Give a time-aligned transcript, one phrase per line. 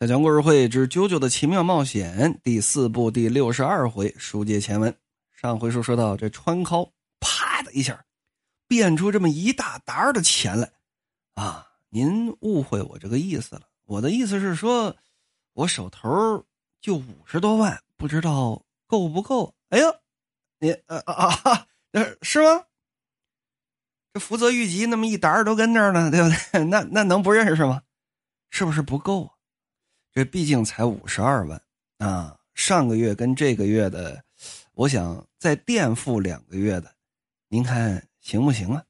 [0.00, 4.92] 小强故事会之《啾啾的奇妙冒险》第四部第六十二回，书接前文。
[5.32, 8.04] 上回书说到，这川尻啪的一下
[8.66, 10.68] 变出这么一大沓的钱来
[11.34, 11.68] 啊！
[11.90, 14.96] 您误会我这个意思了，我的意思是说，
[15.52, 16.44] 我手头
[16.80, 19.54] 就五十多万，不知道够不够？
[19.68, 19.94] 哎呦，
[20.58, 21.66] 你啊啊啊，
[22.20, 22.64] 是吗？
[24.12, 26.64] 这福泽谕吉那么一沓都跟那儿呢，对不对？
[26.66, 27.82] 那那能不认识吗？
[28.50, 29.33] 是不是不够啊？
[30.14, 31.60] 这毕竟才五十二万
[31.98, 32.36] 啊！
[32.54, 34.22] 上个月跟这个月的，
[34.74, 36.94] 我想再垫付两个月的，
[37.48, 38.84] 您看行不行啊？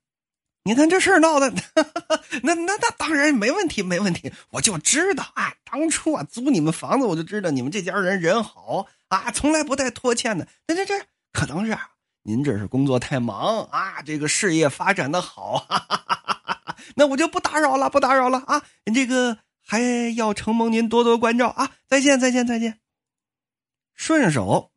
[0.65, 1.51] 您看这事儿闹的，
[2.45, 4.31] 那那那当然没问题，没问题。
[4.51, 10.47] 我就知道啊，当初啊租你们房子，我就知道你们这家人人好啊，从来不带拖欠的。
[10.67, 11.93] 那这这可能是啊，
[12.25, 18.63] 您这是工作太忙啊，这个事业发展的好，哈哈哈哈那我就不打扰了，不打扰了啊，
[18.95, 19.39] 这个。
[19.67, 19.81] 还
[20.15, 21.73] 要承蒙您多多关照啊！
[21.89, 22.81] 再见，再见，再见。
[23.95, 24.71] 顺手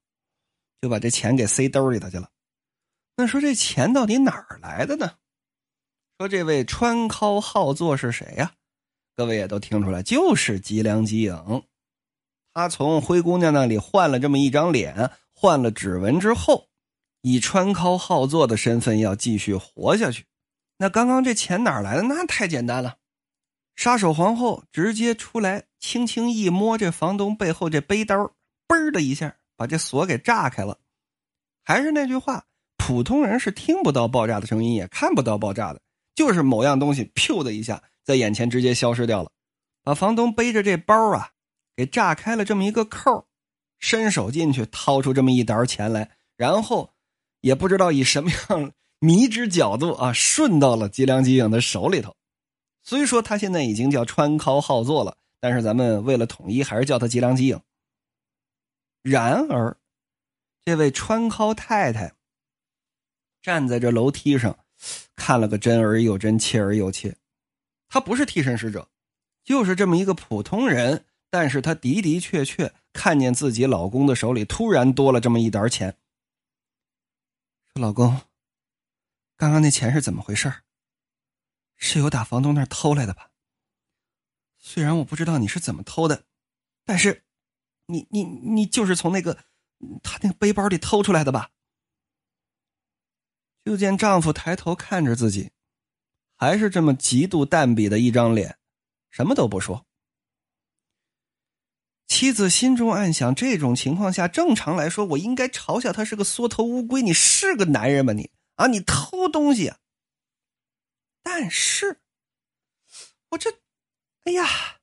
[0.81, 2.29] 就把这钱给塞兜里头去了。
[3.17, 5.15] 那说这钱到底哪儿来的呢？
[6.17, 8.53] 说这位川尻好作是谁呀？
[9.15, 11.63] 各位也都听出来，就是吉良吉影。
[12.53, 16.69] 他从灰姑娘那里换了这么一张脸，换了指纹之后，
[17.21, 20.25] 以川尻好作的身份要继续活下去。
[20.77, 22.03] 那刚刚这钱哪儿来的？
[22.03, 22.97] 那太简单了。
[23.77, 28.33] 杀手皇后直接出来，轻轻一摸这房东背后这背刀，
[28.67, 30.79] 嘣的一下把这锁给炸开了。
[31.63, 35.81] 还是那句话，普通人是听不到爆炸的声音，也看不到爆炸的，
[36.15, 39.29] 就是某样东西“噗”的一下在眼前直接消失掉了，
[39.83, 41.29] 把房东背着这包啊
[41.75, 43.27] 给炸开了这么一个扣，
[43.77, 46.93] 伸手进去掏出这么一沓钱来，然后
[47.41, 52.16] 也不知道以什么样迷之角度啊顺到了吉良吉影的手里头。
[52.87, 57.59] 虽说他现在已经叫川尻好作了，但是咱们为了统一，还是叫他吉良吉影。
[59.01, 59.75] 然而，
[60.63, 62.13] 这位川尻太太
[63.41, 64.57] 站在这楼梯上，
[65.17, 67.17] 看了个真而又真，切而又切。
[67.89, 68.87] 她不是替身使者，
[69.43, 75.93] 就是这么一个普通人，但是她的的确确看见自己老公的手里突然多了这么一沓钱。
[77.73, 78.21] 说：“老公，
[79.35, 80.53] 刚刚那钱是怎么回事？”
[81.77, 83.29] 是由打房东那儿偷来的吧？
[84.59, 86.25] 虽然我不知道你是怎么偷的，
[86.83, 87.23] 但是，
[87.85, 89.45] 你你你就是从那个
[90.03, 91.51] 他那个背包里偷出来的吧？
[93.63, 95.51] 就见丈夫抬头看着自己，
[96.35, 98.57] 还是这么极度淡鄙的一张脸，
[99.09, 99.85] 什么都不说。
[102.07, 107.01] 妻子心中暗想：这种情况下，正常来说，我应该嘲笑他是个缩头乌龟。
[107.01, 108.13] 你是个男人吗？
[108.13, 109.73] 你啊，你偷东西！
[111.29, 111.99] 但是，
[113.31, 113.51] 我这，
[114.23, 114.79] 哎呀，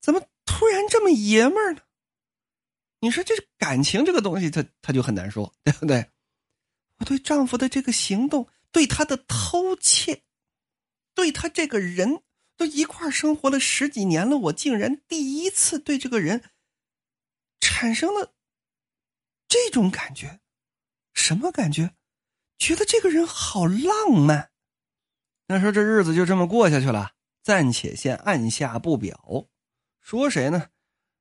[0.00, 1.82] 怎么突然这么爷们儿呢？
[3.00, 6.10] 你说这感情这个东西，他他就很难说，对不对？
[6.96, 10.24] 我对丈夫的这个行动，对他的偷窃，
[11.12, 12.22] 对他这个人
[12.56, 16.50] 都一块生活了十几年了，我竟然第一次对这个人
[17.60, 18.34] 产生了
[19.46, 20.40] 这种感觉，
[21.12, 21.94] 什么感觉？
[22.56, 24.50] 觉得这个人好浪漫。
[25.48, 27.12] 那说这日子就这么过下去了，
[27.42, 29.46] 暂且先按下不表。
[30.00, 30.66] 说谁呢？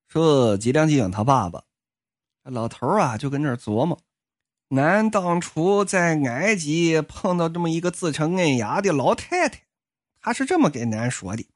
[0.08, 1.64] 说吉良吉影他爸爸，
[2.44, 4.00] 老头啊，就跟这琢磨：
[4.70, 9.62] 俺当初在埃及碰到这么一个自称恩雅的老太太，
[10.20, 11.48] 他是这么跟俺说的：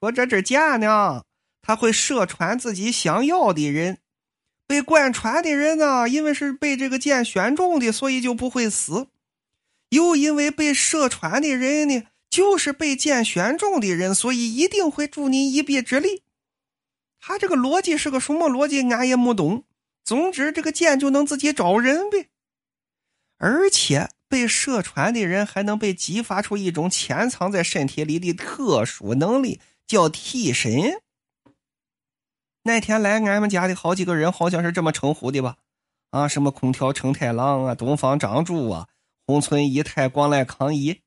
[0.00, 1.24] 说这只箭呢，
[1.60, 3.96] 他会射穿自己想要的人；
[4.66, 9.08] 被贯穿的人呢，因为是被这个箭选中的，所以就不会死。
[9.90, 16.22] 又因为被射穿的人呢，就是被箭选中的人，所以一定会助你一臂之力。
[17.20, 18.82] 他这个逻辑是个什么逻辑？
[18.92, 19.64] 俺也没懂。
[20.04, 22.28] 总之，这个剑就能自己找人呗。
[23.38, 31.00] 而且被射穿的人还能被激发出一种潜藏在身体里的特殊能力，叫替身。
[32.64, 35.56] 那天来俺们家的好几个人，好像是这么称呼的吧？
[36.10, 38.88] 啊，什么空调承太郎啊，东方长柱啊。
[39.28, 41.02] 同村一太光来抗议。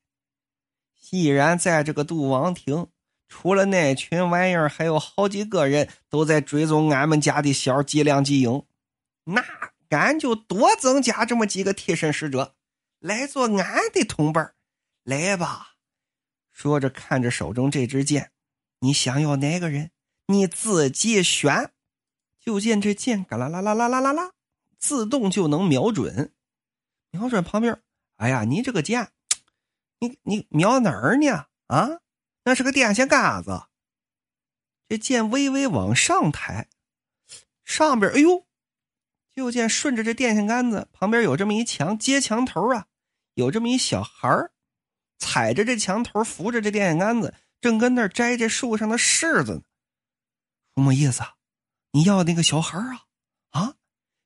[0.94, 2.86] 既然在这个杜王庭，
[3.28, 8.64] 除了那群玩意儿，还有好几个人都在追踪俺们家的小吉良吉影，
[9.24, 9.44] 那
[9.88, 12.54] 俺就多增加这么几个替身使者
[13.00, 14.54] 来做俺的同伴
[15.02, 15.74] 来吧。
[16.52, 18.30] 说着，看着手中这支剑，
[18.78, 19.90] 你想要哪个人，
[20.28, 21.72] 你自己选。
[22.38, 24.30] 就见这剑嘎啦啦啦啦啦啦啦，
[24.78, 26.32] 自动就能瞄准，
[27.10, 27.82] 瞄准旁边。
[28.22, 29.10] 哎呀，你这个剑，
[29.98, 31.46] 你你瞄哪儿呢？
[31.66, 31.98] 啊，
[32.44, 33.64] 那是个电线杆子。
[34.88, 36.68] 这剑微微往上抬，
[37.64, 38.46] 上边哎呦，
[39.34, 42.86] 就见顺着这电线杆子旁边有这么一墙，接墙头啊，
[43.34, 44.52] 有这么一小孩儿，
[45.18, 49.62] 踩着这墙头，扶着这电线杆子，正跟那儿摘这树上的柿子呢。
[50.76, 51.34] 什么意思啊？
[51.90, 53.06] 你要那个小孩啊？
[53.50, 53.74] 啊，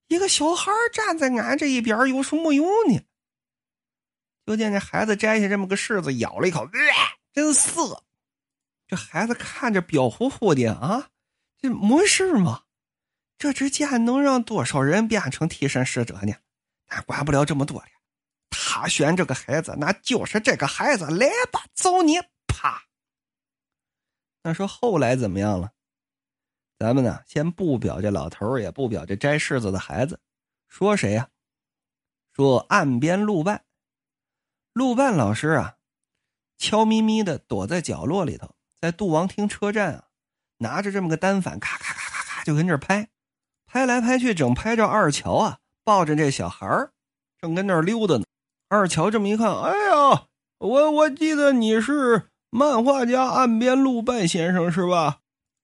[0.09, 3.01] 一个小孩站在俺这一边有什么用呢？
[4.47, 6.67] 就见这孩子摘下这么个柿子，咬了一口，
[7.33, 8.05] 真涩。
[8.87, 11.11] 这孩子看着彪呼呼的啊，
[11.59, 12.63] 这没事吗？
[13.37, 16.33] 这支箭能让多少人变成替身使者呢？
[16.87, 17.87] 俺管不了这么多了。
[18.49, 21.05] 他选这个孩子，那就是这个孩子。
[21.07, 22.21] 来吧，走你！
[22.47, 22.85] 啪。
[24.45, 25.73] 那说后来怎么样了？
[26.79, 30.21] 咱们呢，先不表这老头也不表这摘柿子的孩子。
[30.69, 31.29] 说谁呀？
[32.33, 33.66] 说岸边路伴。
[34.77, 35.77] 路半老师啊，
[36.59, 38.55] 悄咪咪的躲在角落里头。
[38.79, 40.05] 在杜王厅车站啊，
[40.59, 43.09] 拿着这么个单反，咔咔咔咔咔就跟这拍，
[43.65, 46.91] 拍来拍去，整拍着二乔啊，抱着这小孩
[47.41, 48.25] 正跟那儿溜达呢。
[48.69, 50.27] 二乔这么一看，哎呀，
[50.59, 55.21] 我我记得你是漫画家岸边露伴先生是吧？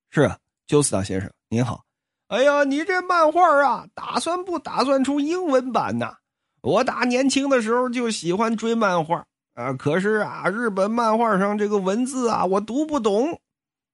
[0.09, 1.85] 是啊，鸠斯达先生您好。
[2.29, 6.17] 哎呀，你这漫画啊，打算不打算出英文版呢？
[6.63, 9.25] 我打年轻的时候就喜欢追漫画。
[9.55, 13.39] 啊，可是啊，日本漫画上这个文字啊，我读不懂，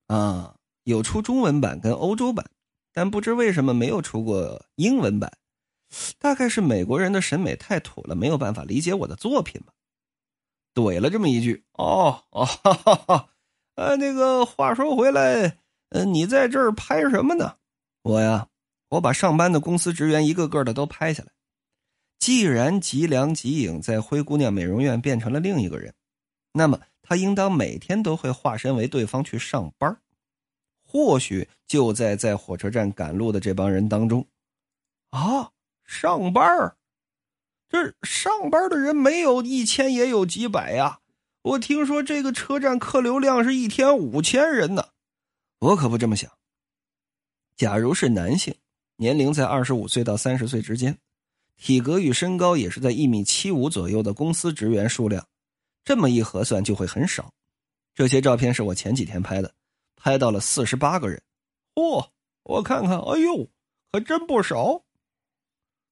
[0.06, 0.54] 啊，
[0.84, 2.48] 有出中文版跟欧洲版，
[2.92, 5.32] 但不知为什么没有出过英文版，
[6.20, 9.72] 大概是美国人的审美太土了，没有办法理解我的作品吧。
[10.74, 13.28] 怼了这么一句，哦哦，哈哈哈，
[13.74, 17.56] 呃，那个话说回来，呃，你在这儿拍什么呢？
[18.02, 18.46] 我呀，
[18.90, 21.32] 我把上班的公司职员一个个的都拍下来。
[22.18, 25.94] 既然吉良吉影在灰姑娘美容院变成了另一个人，
[26.52, 30.00] 那么他应当每天都会化身为对方去上班。
[30.84, 34.26] 或许就在在火车站赶路的这帮人当中，
[35.10, 35.50] 啊，
[35.84, 36.76] 上班
[37.68, 41.00] 这上班的人没有一千也有几百呀。
[41.42, 44.88] 我听说这个车站客流量是一天五千人呢。
[45.60, 46.30] 我可不这么想。
[47.54, 48.54] 假如是男性，
[48.96, 50.98] 年龄在二十五岁到三十岁之间。
[51.58, 55.26] 体格与身高也是在一米七五左右的公司职员数量，
[55.84, 57.30] 这么一核算就会很少。
[57.94, 59.52] 这些照片是我前几天拍的，
[59.96, 61.20] 拍到了四十八个人。
[61.74, 62.06] 嚯，
[62.44, 63.48] 我看看，哎呦，
[63.92, 64.82] 还真不少。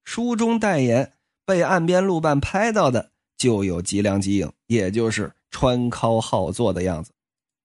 [0.05, 1.15] 书中代言
[1.45, 7.11] 被岸边路伴拍到的就有吉良吉影，也就是川尻好坐的样子。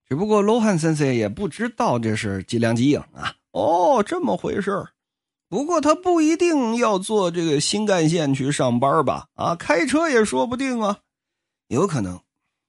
[0.10, 3.36] 只不过罗汉森森也不知道这是吉良吉影啊。
[3.52, 4.84] 哦，这么回事
[5.52, 9.28] 不过他不一定要坐这个新干线去上班吧？
[9.34, 11.00] 啊，开车也说不定啊，
[11.68, 12.22] 有可能。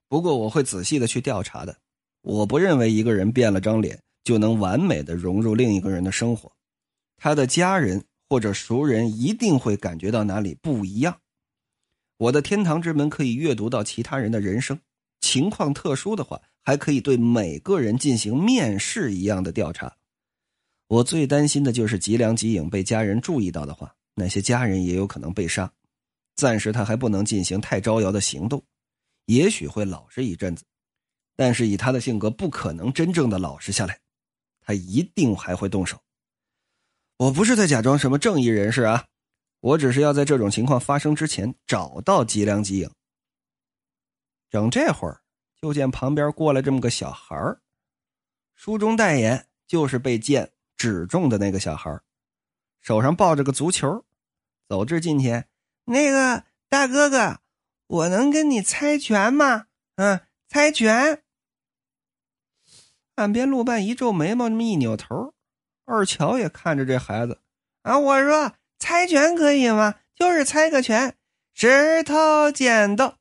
[0.09, 1.77] 不过我会仔细的去调查的。
[2.23, 6.51] 我不认为一个人变了张脸就能完美的融入另一个人的生活，
[7.17, 11.17] 他的家人或者熟人一定会感觉到哪里不一样。
[12.19, 14.81] 我的天堂之门可以阅读到其他人的人生，
[15.21, 19.95] 情况特殊的话，还可以对每个人进行面试一样的调查。
[20.89, 25.73] 我最担心的就是吉良吉影被家人注意到的话，那些家人也有可能被杀。
[26.35, 28.63] 暂时他还不能进行太招摇的行动，
[29.27, 30.65] 也许会老实一阵子，
[31.37, 33.99] 但是以他的性格，不可能真正的老实下来，
[34.61, 35.99] 他一定还会动手。
[37.19, 39.07] 我不是在假装什么正义人士啊，
[39.61, 42.91] 我只是要在这种情况发生之前找到吉良吉影。
[44.51, 45.21] 整这会儿，
[45.61, 47.57] 就见旁边过来这么个小孩
[48.55, 50.51] 书中代言就是被剑。
[50.83, 52.01] 指中的那个小孩，
[52.81, 54.05] 手上抱着个足球，
[54.69, 55.49] 走至近前，
[55.85, 57.39] 那个大哥哥，
[57.87, 59.67] 我能跟你猜拳吗？
[59.95, 61.23] 嗯，猜拳。
[63.15, 65.35] 岸边路伴一皱眉毛，这么一扭头，
[65.85, 67.41] 二乔也看着这孩子，
[67.83, 70.01] 啊，我说猜拳可以吗？
[70.17, 71.17] 就是猜个拳，
[71.55, 73.21] 石头剪刀。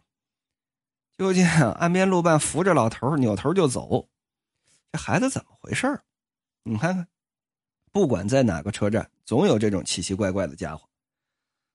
[1.15, 4.09] 就见岸边路伴扶着老头扭头就走，
[4.91, 6.01] 这孩子怎么回事
[6.63, 7.07] 你看看。
[7.91, 10.87] 不管在哪个车站，总有这种奇奇怪怪的家伙。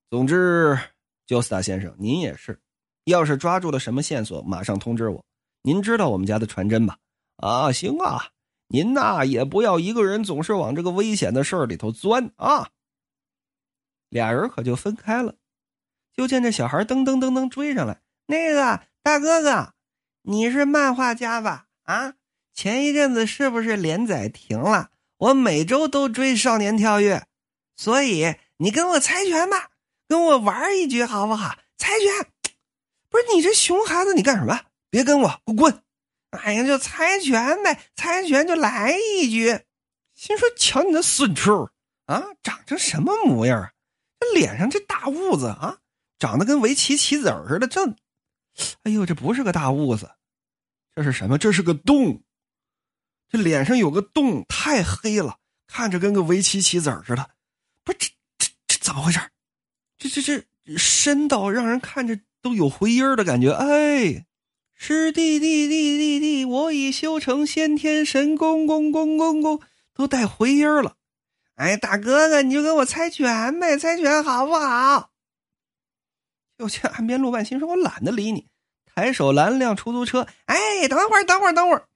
[0.09, 0.79] 总之，
[1.27, 2.59] 焦斯达先生，您也是，
[3.05, 5.25] 要是抓住了什么线索，马上通知我。
[5.63, 6.99] 您知道我们家的传真吧？
[7.37, 8.31] 啊，行啊，
[8.69, 12.71] 您呐也不要一个人总是往这个危险的事儿里头钻啊。
[14.09, 15.35] 俩人可就分开了。
[16.15, 19.75] 就见这小孩噔噔噔噔追上来，那个大哥哥，
[20.23, 21.67] 你是漫画家吧？
[21.83, 22.15] 啊，
[22.55, 24.93] 前一阵子是不是连载停了？
[25.19, 27.17] 我每周都追《少年跳跃》，
[27.75, 29.71] 所以你跟我猜拳吧，
[30.07, 31.57] 跟我玩一局好不好？
[31.79, 32.53] 猜拳，
[33.09, 34.61] 不是你这熊孩子，你干什么？
[34.91, 35.83] 别跟我，我滚！
[36.31, 39.61] 哎呀，就猜拳呗，猜拳就来一局。
[40.15, 41.71] 心说：“瞧你那损畜
[42.07, 43.73] 啊，长成什么模样啊？
[44.21, 45.79] 这脸上这大痦子啊，
[46.19, 47.67] 长得跟围棋棋子似的。
[47.67, 47.87] 这，
[48.83, 50.11] 哎呦，这不是个大痦子，
[50.95, 51.39] 这是什么？
[51.39, 52.23] 这是个洞。
[53.29, 57.31] 这脸上有个洞，太黑了，看着跟个围棋棋子似的。
[57.85, 59.21] 不是，这这这怎么回事？
[59.99, 63.51] 这这这深到让人看着都有回音的感觉。
[63.53, 64.27] 哎。”
[64.79, 69.63] 是弟弟弟弟弟，我已修成先天神功，功功功功，
[69.95, 70.97] 都带回音了。
[71.55, 75.13] 哎，大哥哥，你就跟我猜拳呗，猜拳好不好？
[76.59, 78.49] 就见岸边路半心说：“我懒得理你。”
[78.85, 80.27] 抬手拦辆出租车。
[80.45, 81.89] 哎，等会儿，等会儿，等会儿。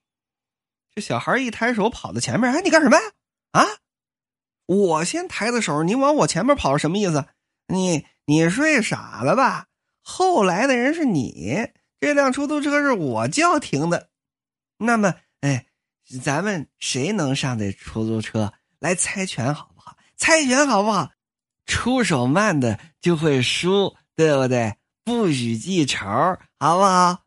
[0.94, 2.52] 这小孩一抬手跑到前面。
[2.52, 3.02] 哎，你干什么呀？
[3.52, 3.66] 啊！
[4.66, 7.26] 我先抬的手，你往我前面跑，什么意思？
[7.66, 9.66] 你你睡傻了吧？
[10.02, 11.70] 后来的人是你。
[12.00, 14.08] 这辆出租车是我叫停的，
[14.78, 15.66] 那么，哎，
[16.22, 19.96] 咱们谁能上这出租车来猜拳好不好？
[20.16, 21.10] 猜拳好不好？
[21.66, 24.76] 出手慢的就会输，对不对？
[25.04, 26.06] 不许记仇，
[26.58, 27.24] 好不好？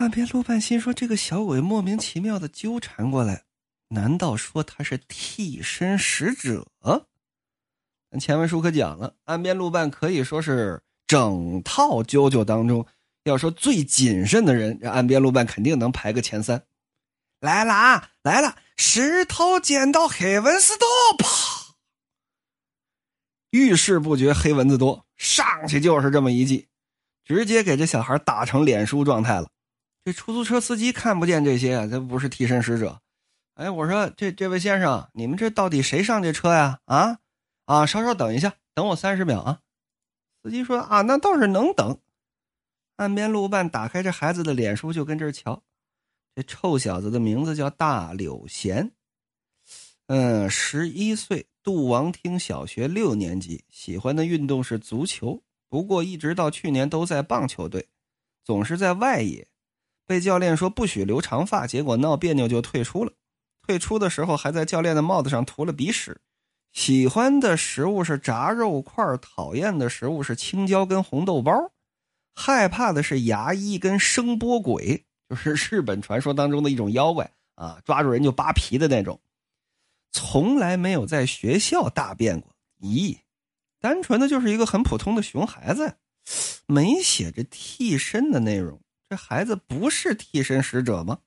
[0.00, 3.44] 岸边路半心说：“这个小鬼莫名其妙的纠缠过来，
[3.88, 6.66] 难道说他是替身使者？”
[8.18, 10.82] 前文书可讲了，岸边路半可以说是。
[11.06, 12.86] 整套啾啾当中，
[13.24, 16.62] 要说最谨慎的人，这岸边路半肯定能排个前三。
[17.40, 18.56] 来了啊，来了！
[18.76, 20.86] 石头剪刀黑蚊子多，
[21.18, 21.74] 啪！
[23.50, 26.68] 遇事不决，黑蚊子多，上去就是这么一记，
[27.24, 29.50] 直接给这小孩打成脸书状态了。
[30.04, 33.00] 这出租车司机看不见这些，这不是替身使者。
[33.54, 36.80] 哎，我说这这位先生，你们这到底谁上这车呀？
[36.86, 37.18] 啊
[37.66, 39.60] 啊，稍稍等一下，等我三十秒啊。
[40.42, 41.98] 司机说：“啊，那倒是能等。”
[42.96, 45.62] 岸边路伴打开这孩子的脸书，就跟这儿瞧。
[46.34, 48.92] 这臭小子的名字叫大柳贤，
[50.06, 57.88] 嗯，十一岁，杜王厅小学六年级，喜欢的运动是足球，不过一直到去年都在棒球队，
[58.44, 59.48] 总是在外野，
[60.10, 63.12] 被教练说不许留长发，结果闹别扭就退出了。
[63.62, 66.20] 退出的时候还在教练的帽子上涂了鼻屎。
[66.72, 71.52] 喜欢的食物是炸肉块，讨厌的食物是青椒跟红豆包，
[72.34, 79.20] 害怕的是牙医跟声波鬼，就是日本传说当中的一种妖怪啊，抓住人就扒皮的那种。
[80.10, 83.16] 从来没有在学校大便过，咦，
[83.80, 85.94] 单纯的就是一个很普通的熊孩子，
[86.66, 91.22] 没写着替身的内容，这孩子不是替身使者吗？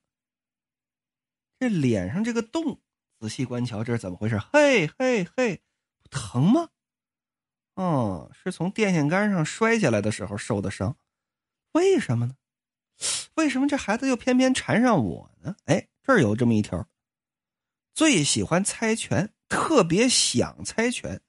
[1.60, 2.80] 这脸上这个洞。
[3.20, 4.38] 仔细观瞧，这是怎么回事？
[4.38, 5.62] 嘿嘿嘿，
[6.10, 6.70] 疼吗？
[7.74, 10.96] 哦，是从电线杆上摔下来的时候受的伤。
[11.72, 12.36] 为什么呢？
[13.34, 15.56] 为什么这孩子又偏偏缠上我呢？
[15.66, 16.88] 哎，这儿有这么一条：
[17.94, 21.22] 最喜欢猜拳，特别想猜拳，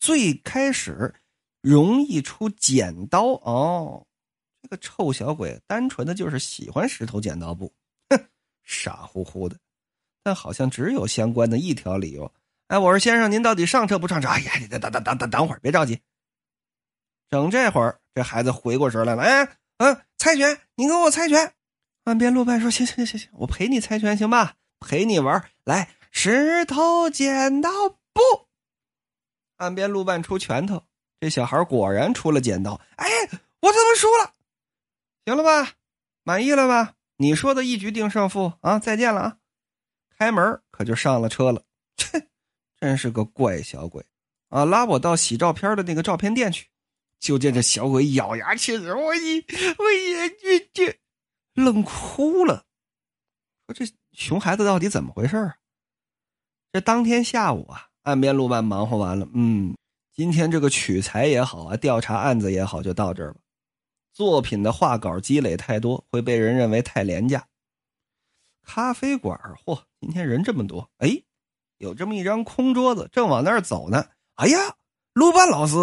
[0.00, 1.20] 最开始
[1.60, 3.34] 容易出剪刀。
[3.34, 4.07] 哦，
[4.68, 7.72] 个臭小鬼，单纯的就是喜欢石头剪刀布，
[8.10, 8.20] 哼，
[8.62, 9.56] 傻乎乎的。
[10.22, 12.32] 但好像只有相关的一条理由。
[12.68, 14.28] 哎，我说先生，您到底上车不上车？
[14.28, 16.00] 哎呀，你等等等等等会儿，别着急。
[17.30, 19.22] 整这会儿，这孩子回过神来了。
[19.22, 19.48] 哎，
[19.78, 21.54] 嗯，猜拳，你跟我猜拳。
[22.04, 24.54] 岸边路伴说：“行行行行，我陪你猜拳，行吧？
[24.80, 25.44] 陪你玩。
[25.64, 28.22] 来，石头剪刀布。”
[29.56, 30.84] 岸边路伴出拳头，
[31.20, 32.80] 这小孩果然出了剪刀。
[32.96, 33.06] 哎，
[33.60, 34.34] 我怎么输了？
[35.28, 35.72] 行了吧？
[36.22, 36.94] 满意了吧？
[37.18, 38.78] 你说的一局定胜负啊！
[38.78, 39.36] 再见了啊！
[40.18, 41.62] 开门可就上了车了，
[41.98, 42.28] 切，
[42.80, 44.02] 真是个怪小鬼
[44.48, 44.64] 啊！
[44.64, 46.68] 拉我到洗照片的那个照片店去。
[47.20, 49.44] 就见这小鬼咬牙切齿，我一
[49.78, 50.98] 我也这这，
[51.52, 52.64] 愣哭了。
[53.66, 55.56] 说这熊孩子到底怎么回事啊？
[56.72, 59.76] 这当天下午啊，岸边路办忙活完了，嗯，
[60.14, 63.36] 今天这个取材也好啊，调查案子也好，就到这儿了。
[64.18, 67.46] 作品的画稿积累太多，会被人认为太廉价。
[68.66, 71.22] 咖啡馆嚯，今天人这么多，哎，
[71.76, 74.08] 有这么一张空桌子，正往那儿走呢。
[74.34, 74.74] 哎呀，
[75.12, 75.76] 鲁班老师，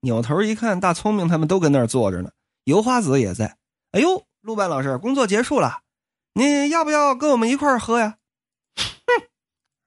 [0.00, 2.30] 扭头一看，大聪明他们都跟那儿坐着呢，
[2.64, 3.56] 油花子也在。
[3.92, 5.84] 哎呦，鲁班老师，工作结束了，
[6.34, 8.18] 你要不要跟我们一块儿喝呀？
[8.76, 9.26] 哼，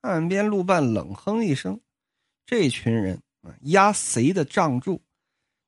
[0.01, 1.79] 岸边路半冷哼一声，
[2.43, 3.21] 这群人，
[3.65, 4.99] 压谁的账柱？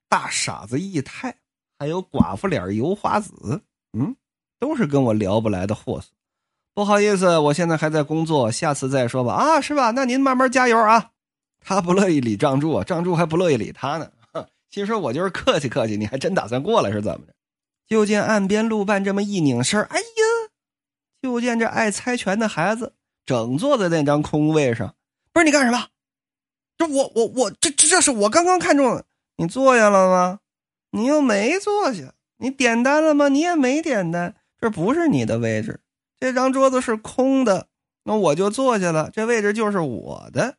[0.09, 1.37] 大傻子义太，
[1.83, 3.61] 还有寡妇脸油花子，
[3.91, 4.15] 嗯，
[4.57, 6.07] 都是跟我聊不来的货色。
[6.73, 9.33] 不好意思，我现在还在工作，下次再说吧。
[9.33, 9.91] 啊，是吧？
[9.91, 11.11] 那您慢慢加油啊。
[11.59, 14.09] 他不乐意理账柱，账柱还不乐意理他呢。
[14.69, 17.33] 心说我就是客气客气，你还真打算过来是怎么着？
[17.89, 20.23] 就见岸边路伴这么一拧身，哎呀！
[21.21, 22.93] 就见这爱猜拳的孩子
[23.25, 24.95] 整坐在那张空位上。
[25.33, 25.87] 不是你干什么？
[26.77, 29.03] 这我我我这这这是我刚刚看中的。
[29.35, 30.39] 你坐下了吗？
[30.93, 32.13] 你又没坐下。
[32.37, 33.27] 你点单了吗？
[33.29, 34.35] 你也没点单。
[34.59, 35.81] 这不是你的位置，
[36.17, 37.67] 这张桌子是空的，
[38.03, 39.09] 那我就坐下了。
[39.11, 40.57] 这位置就是我的，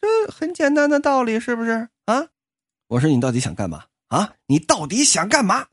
[0.00, 2.28] 这很简单的道理，是不是啊？
[2.88, 4.34] 我说你到底想干嘛啊？
[4.46, 5.68] 你到底想干嘛？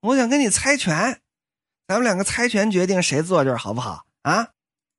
[0.00, 1.20] 我想跟你猜拳，
[1.86, 4.50] 咱们两个猜拳决定谁坐这儿好不好啊？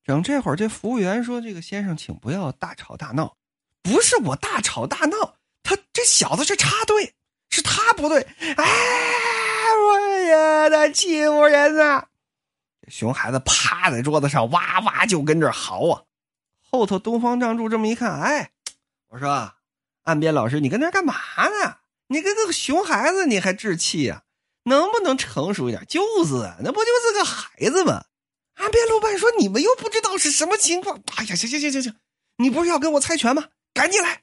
[0.03, 3.38] 整这会儿，这服务员说：“这个先生，请不要大吵大闹。
[3.84, 7.13] 不是我大吵大闹，他这小子是插队，
[7.62, 8.25] 他不对。
[8.58, 8.65] 哎，
[9.77, 12.03] 我呀，他欺负人呢！
[12.88, 16.03] 熊孩子趴在桌子上，哇哇就跟这嚎啊。
[16.60, 18.51] 后头东方仗助这么一看，哎，
[19.10, 19.53] 我说，
[20.03, 21.13] 岸边老师，你跟那干嘛
[21.63, 21.77] 呢？
[22.08, 24.24] 你跟个熊孩子，你还置气呀？
[24.63, 25.86] 能不能成熟一点？
[25.88, 28.06] 就是，那不就是个孩子吗？”
[28.56, 31.96] 岸边鲁班说：“你们又不知道是什么情况。”哎呀，行行行行行，
[32.38, 33.46] 你不是要跟我猜拳吗？
[33.74, 34.22] 赶紧来！